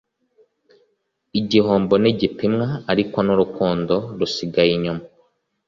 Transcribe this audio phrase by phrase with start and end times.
[1.39, 5.03] igihombo ntigipimwa ariko n'urukundo rusigaye inyuma